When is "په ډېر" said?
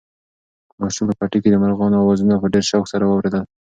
2.41-2.63